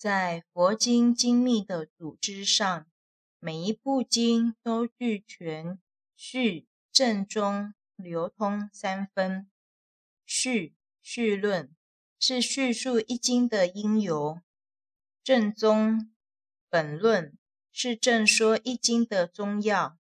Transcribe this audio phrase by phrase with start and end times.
[0.00, 2.86] 在佛经精密的组织上，
[3.38, 5.78] 每一部经都俱全
[6.16, 9.50] 序、正、中、流通三分。
[10.24, 11.76] 序、序论
[12.18, 14.40] 是叙述一经的因由；
[15.22, 16.10] 正宗、
[16.70, 17.36] 本论
[17.70, 19.98] 是正说一经的宗要；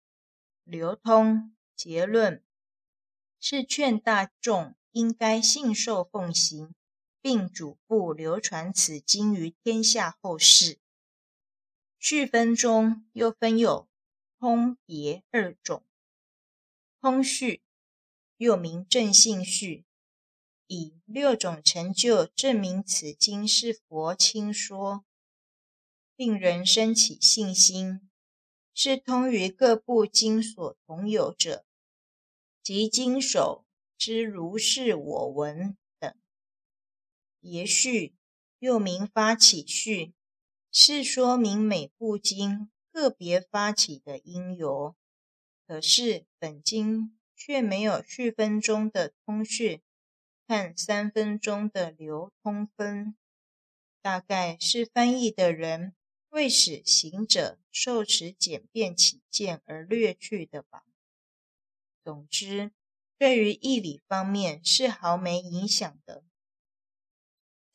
[0.65, 2.43] 流通、结论
[3.39, 6.75] 是劝大众应该信受奉行。
[7.25, 10.77] 并嘱咐流传此经于天下后世。
[11.97, 13.89] 序分中又分有
[14.37, 15.83] 通别二种。
[17.01, 17.63] 通序
[18.37, 19.85] 又名正信序，
[20.67, 25.03] 以六种成就证明此经是佛亲说，
[26.15, 28.07] 令人生起信心，
[28.71, 31.65] 是通于各部经所同有者，
[32.61, 33.65] 即经首
[33.97, 35.75] 之如是我闻。
[37.47, 38.15] 别序
[38.57, 40.15] 又名发起序，
[40.71, 44.95] 是说明每部经个别发起的因由。
[45.67, 49.83] 可是本经却没有序分中的通序
[50.47, 53.15] 和三分钟的流通分，
[54.01, 55.93] 大概是翻译的人
[56.29, 60.83] 为使行者受持简便起见而略去的吧。
[62.03, 62.71] 总之，
[63.19, 66.23] 对于义理方面是毫没影响的。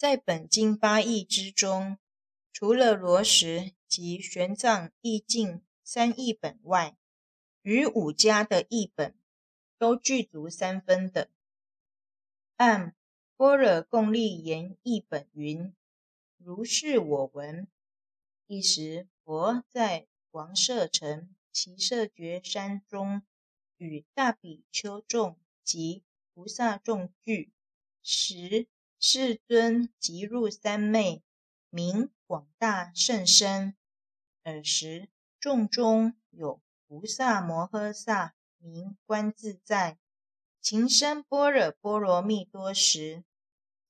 [0.00, 1.98] 在本经八义之中，
[2.54, 6.96] 除了罗什及玄奘译经三译本外，
[7.60, 9.14] 余五家的译本
[9.76, 11.28] 都具足三分的。
[12.56, 12.96] 按
[13.36, 15.74] 般若共立言译本云
[16.42, 17.68] ：“如是我闻，
[18.46, 23.20] 一时佛在王舍城只舍绝山中，
[23.76, 27.52] 与大比丘众及菩萨众聚
[28.02, 28.66] 时。”
[29.02, 31.22] 世尊即入三昧，
[31.70, 33.74] 名广大甚深。
[34.42, 39.96] 尔时众中有菩萨摩诃萨，名观自在，
[40.60, 43.24] 勤生般若波罗蜜多时。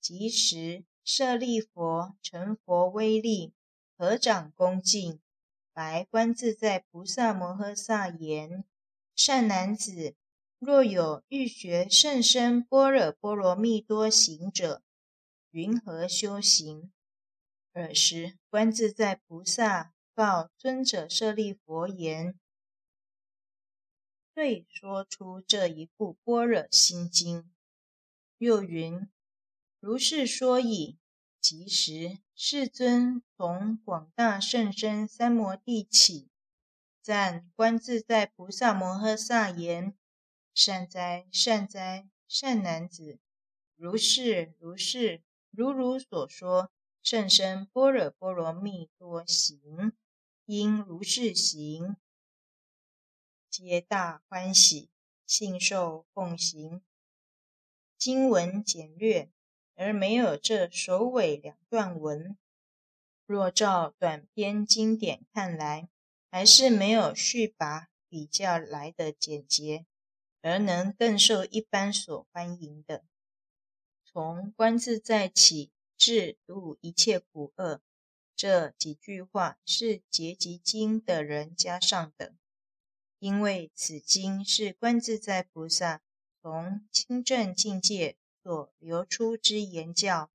[0.00, 3.52] 即时舍利弗成佛威力，
[3.98, 5.18] 合掌恭敬，
[5.72, 8.64] 白观自在菩萨摩诃萨言
[9.16, 10.14] ：“善男子，
[10.60, 14.84] 若有欲学甚深般若波罗蜜多行者。”
[15.52, 16.92] 云何修行？
[17.72, 22.38] 尔时，观自在菩萨告尊者舍利弗言
[24.32, 27.50] ：“遂说出这一部般若心经。”
[28.38, 29.10] 又云
[29.80, 30.98] ：“如是说已。”
[31.42, 36.28] 即时，世尊从广大甚深三摩地起，
[37.02, 39.96] 赞观自在菩萨摩诃萨言
[40.54, 43.18] ：“善哉，善哉，善男子！
[43.74, 46.70] 如是，如是。”如汝所说，
[47.02, 49.92] 甚深般若波罗蜜多行，
[50.46, 51.96] 应如是行，
[53.50, 54.90] 皆大欢喜，
[55.26, 56.82] 信受奉行。
[57.98, 59.30] 经文简略，
[59.74, 62.38] 而没有这首尾两段文。
[63.26, 65.88] 若照短篇经典看来，
[66.30, 69.84] 还是没有序跋比较来得简洁，
[70.42, 73.04] 而能更受一般所欢迎的。
[74.12, 77.80] 从观自在起至度一切苦厄，
[78.34, 82.34] 这几句话是结集经的人加上的，
[83.20, 86.02] 因为此经是观自在菩萨
[86.42, 90.28] 从清净境界所流出之言教，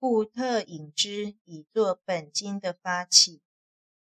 [0.00, 3.40] 故特引之以作本经的发起。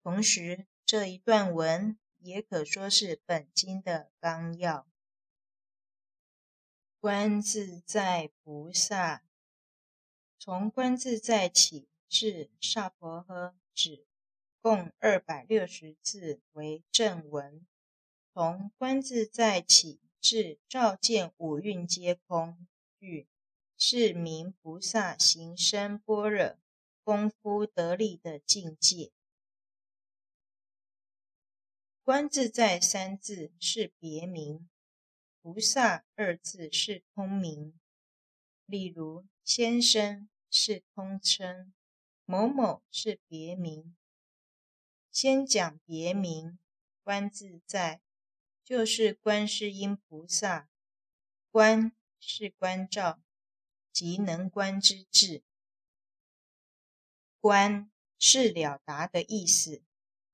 [0.04, 4.86] 同时，这一段文也可说是本经的纲要。
[7.04, 9.22] 观自在菩萨，
[10.38, 14.06] 从观自在起至萨婆诃止，
[14.62, 17.60] 共二百六十字为正文；
[18.32, 22.66] 从观自在起至照见五蕴皆空
[22.98, 23.28] 句，
[23.76, 26.56] 是名菩萨行深般若
[27.02, 29.12] 功夫得力的境界。
[32.02, 34.66] 观自在三字是别名。
[35.44, 37.78] 菩萨二字是通名，
[38.64, 41.74] 例如先生是通称，
[42.24, 43.94] 某某是别名。
[45.10, 46.58] 先讲别名，
[47.02, 48.00] 观自在
[48.64, 50.70] 就是观世音菩萨，
[51.50, 53.20] 观是观照，
[53.92, 55.42] 即能观之智，
[57.38, 59.82] 观是了达的意思，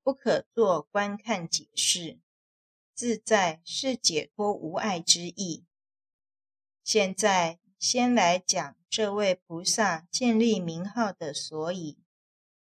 [0.03, 2.17] 不可做观看解释。
[3.01, 5.65] 自在是解脱无碍之意。
[6.83, 11.97] 现在先来讲这位菩萨建立名号的所以。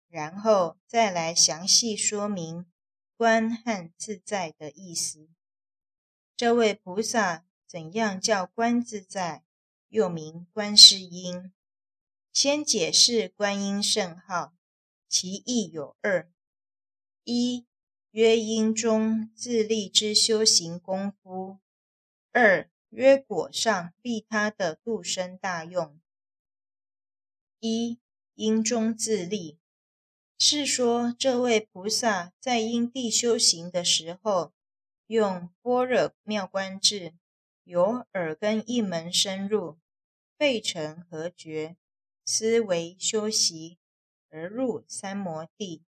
[0.07, 2.68] 然后再来详细说明
[3.18, 5.28] “观”和“自在”的意思。
[6.36, 9.44] 这位菩萨怎样叫观自在，
[9.88, 11.51] 又名观世音？
[12.31, 14.54] 先解释观音圣号，
[15.10, 16.31] 其意有二：
[17.24, 17.66] 一
[18.12, 21.59] 曰因中自利之修行功夫；
[22.31, 26.00] 二曰果上利他的度生大用。
[27.59, 28.00] 一
[28.33, 29.59] 因中自利，
[30.38, 34.53] 是说这位菩萨在因地修行的时候，
[35.07, 37.13] 用般若妙观智，
[37.63, 39.77] 由耳根一门深入，
[40.38, 41.75] 废尘合觉，
[42.25, 43.77] 思维修习，
[44.30, 45.83] 而入三摩地，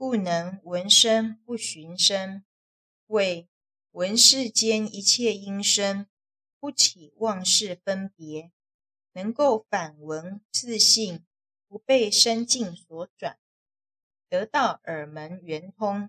[0.00, 2.44] 故能闻声不寻声，
[3.08, 3.48] 为
[3.90, 6.06] 闻世间一切音声，
[6.60, 8.52] 不起妄事分别。
[9.10, 11.26] 能够反闻自性，
[11.66, 13.40] 不被身境所转，
[14.28, 16.08] 得到耳门圆通，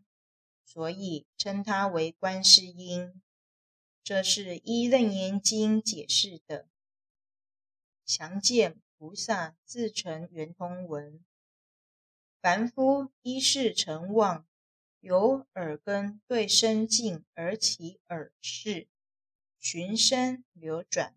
[0.63, 3.19] 所以称他为观世音。
[4.03, 6.67] 这是依《楞严经》解释的。
[8.05, 11.25] 详见菩萨自成圆通文。
[12.41, 14.47] 凡夫依事成妄，
[14.99, 18.87] 由耳根对身境而起耳识，
[19.59, 21.15] 寻声流转，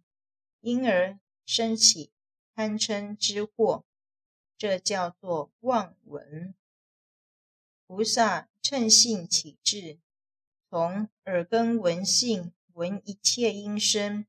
[0.60, 1.18] 因而。
[1.44, 2.12] 生起
[2.54, 3.82] 贪嗔之惑，
[4.56, 6.54] 这叫做妄闻。
[7.86, 9.98] 菩萨乘性起智，
[10.70, 14.24] 从耳根闻性，闻一切音声，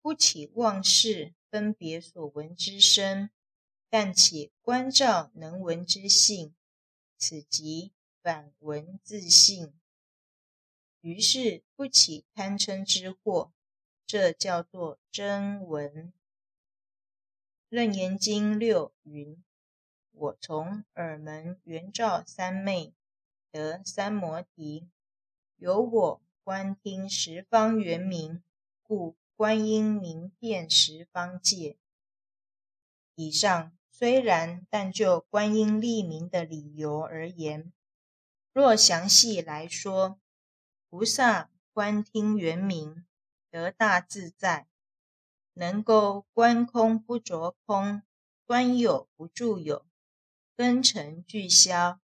[0.00, 3.30] 不起妄事分别所闻之声，
[3.96, 6.52] 但且观照能闻之性，
[7.16, 7.92] 此即
[8.22, 9.72] 反闻自性。
[11.00, 13.52] 于是不起贪嗔之惑，
[14.04, 16.12] 这叫做真闻。
[17.68, 19.40] 楞严经六云
[20.10, 22.92] ：“我从耳门圆照三昧，
[23.52, 24.88] 得三摩提，
[25.54, 28.42] 由我观听十方圆明，
[28.82, 31.76] 故观音明遍十方界。”
[33.14, 37.72] 以上虽然，但就观音立名的理由而言，
[38.52, 40.18] 若详细来说，
[40.90, 43.06] 菩萨观听圆明，
[43.52, 44.66] 得大自在。
[45.52, 48.02] 能够观空不着空，
[48.44, 49.86] 观有不住有，
[50.56, 52.00] 根尘俱消，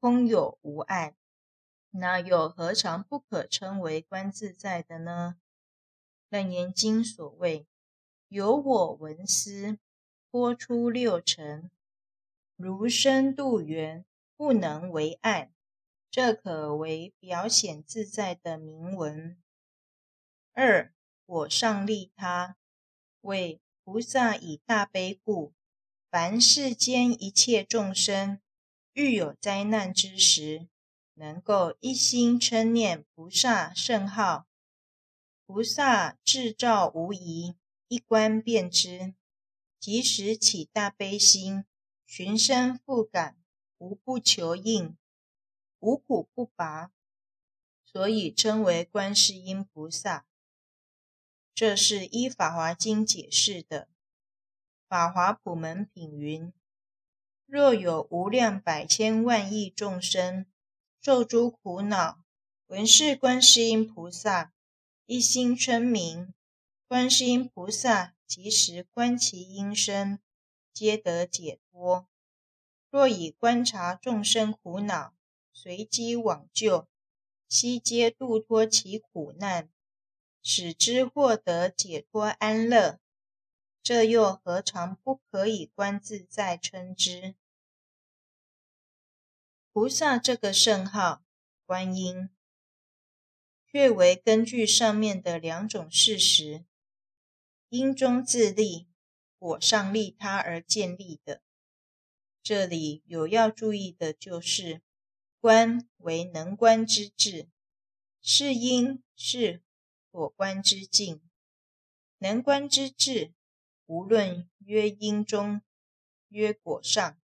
[0.00, 1.14] 空有无碍，
[1.90, 5.36] 那又何尝不可称为观自在的呢？
[6.30, 7.66] 楞严经所谓
[8.28, 9.78] “有我闻思，
[10.34, 11.70] 脱出六尘，
[12.56, 14.04] 如深度缘，
[14.36, 15.52] 不能为碍”，
[16.10, 19.40] 这可为表显自在的铭文。
[20.52, 20.92] 二
[21.24, 22.56] 我上利他。
[23.20, 25.52] 为菩萨以大悲故，
[26.10, 28.40] 凡世间一切众生，
[28.94, 30.66] 遇有灾难之时，
[31.14, 34.48] 能够一心称念菩萨圣号，
[35.46, 37.54] 菩萨智照无疑，
[37.86, 39.14] 一观便知，
[39.84, 41.66] 即时起大悲心，
[42.06, 43.36] 寻声复感，
[43.76, 44.96] 无不求应，
[45.78, 46.90] 无苦不拔，
[47.84, 50.24] 所以称为观世音菩萨。
[51.54, 53.82] 这是依《法华经》解释的，
[54.88, 56.50] 《法华普门品》云：
[57.44, 60.46] 若有无量百千万亿众生
[61.02, 62.24] 受诸苦恼，
[62.68, 64.54] 闻是观世音菩萨，
[65.04, 66.32] 一心称名，
[66.88, 70.18] 观世音菩萨即时观其音声，
[70.72, 72.08] 皆得解脱。
[72.90, 75.14] 若以观察众生苦恼，
[75.52, 76.88] 随机往救，
[77.48, 79.68] 悉皆度脱其苦难。
[80.46, 83.00] 使之获得解脱安乐，
[83.82, 87.34] 这又何尝不可以观自在称之？
[89.72, 91.24] 菩萨这个圣号
[91.64, 92.28] 观音，
[93.66, 96.66] 却为根据上面的两种事实，
[97.74, 98.86] 因中自立，
[99.36, 101.42] 果上利他而建立的。
[102.40, 104.80] 这里有要注意的就是，
[105.40, 107.48] 观为能观之智，
[108.22, 109.60] 是因是。
[110.12, 111.20] 所观之境，
[112.18, 113.34] 能观之智，
[113.86, 115.60] 无论曰因中，
[116.28, 117.20] 曰果上，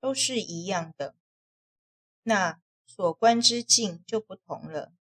[0.00, 1.14] 都是一样的。
[2.22, 4.94] 那所观之境就不同了。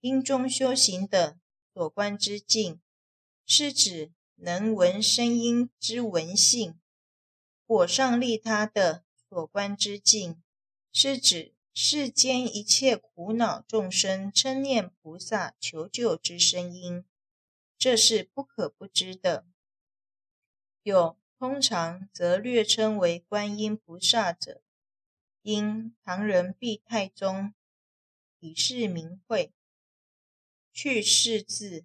[0.00, 1.38] 因中修行的
[1.74, 2.80] 所观之境，
[3.46, 6.74] 是指能闻声音之闻性；
[7.64, 10.42] 果上利他的所观之境，
[10.92, 11.56] 是指。
[11.78, 17.04] 世间一切苦恼众生称念菩萨求救之声音，
[17.76, 19.44] 这是不可不知的。
[20.82, 24.62] 有通常则略称为观音菩萨者，
[25.42, 27.52] 因唐人毕太宗
[28.40, 29.52] 以示名讳，
[30.72, 31.84] 去世字，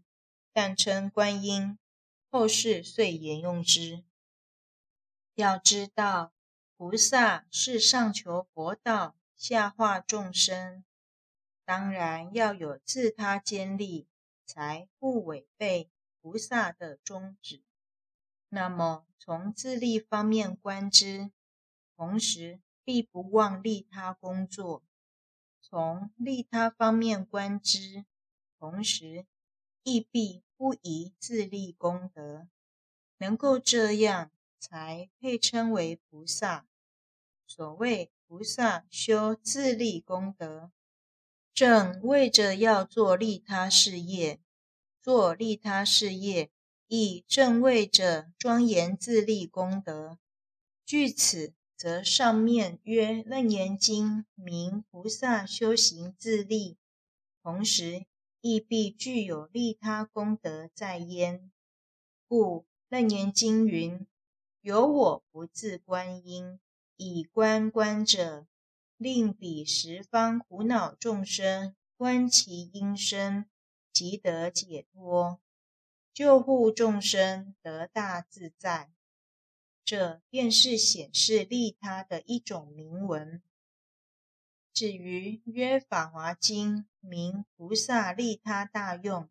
[0.54, 1.78] 但称观音，
[2.30, 4.04] 后世遂沿用之。
[5.36, 6.34] 要知道，
[6.76, 10.84] 菩萨是上求佛道，下化众生，
[11.64, 14.08] 当然要有自他兼立，
[14.46, 15.90] 才不违背
[16.22, 17.62] 菩萨的宗旨。
[18.50, 21.32] 那么，从自利方面观之，
[21.96, 24.84] 同时必不忘利他工作；
[25.62, 28.06] 从利他方面观之，
[28.60, 29.26] 同时
[29.84, 32.48] 亦必不遗自利功德。
[33.18, 36.68] 能够这样，才配称为菩萨。
[37.46, 40.72] 所谓菩萨修自利功德，
[41.54, 44.40] 正为着要做利他事业，
[45.02, 46.50] 做利他事业。
[46.94, 50.20] 亦正为着庄严自利功德，
[50.86, 56.78] 据此，则上面曰《楞严经》名菩萨修行自利，
[57.42, 58.06] 同时
[58.42, 61.52] 亦必具有利他功德在焉。
[62.28, 64.08] 故《楞严经》云
[64.62, 66.60] ：“有我不自观音，
[66.98, 68.48] 以观观者，
[68.98, 73.46] 令彼十方苦恼众生观其音声，
[73.94, 75.40] 即得解脱。”
[76.14, 78.92] 救护众生得大自在，
[79.86, 83.42] 这便是显示利他的一种明文。
[84.74, 89.30] 至于约法华经名菩萨利他大用，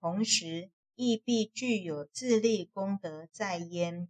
[0.00, 4.08] 同时亦必具有自利功德在焉，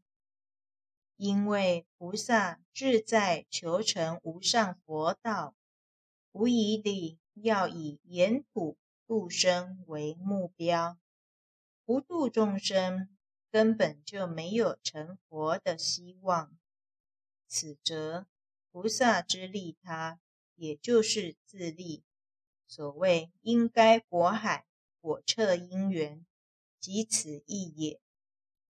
[1.17, 5.55] 因为菩萨志在求成无上佛道，
[6.33, 10.99] 无疑地要以延土度生为目标。
[11.85, 13.09] 不度众生，
[13.51, 16.57] 根本就没有成佛的希望。
[17.47, 18.27] 此则
[18.73, 20.19] 菩萨之利他，
[20.57, 22.03] 也就是自立。
[22.67, 24.67] 所谓“应该果海，
[25.01, 26.27] 果彻因缘”，
[26.81, 28.01] 即此意也。